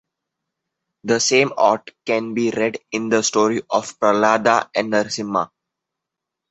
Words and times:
The 1.03 1.19
same 1.19 1.53
aught 1.59 1.91
can 2.07 2.33
be 2.33 2.49
read 2.49 2.79
in 2.91 3.09
the 3.09 3.21
story 3.21 3.61
of 3.69 3.99
Prahlada 3.99 4.67
and 4.73 4.91
Narasimha. 4.91 5.51